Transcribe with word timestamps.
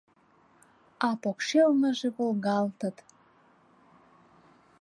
А 1.07 1.09
покшелныже 1.21 2.09
волгалтыт 2.15 2.97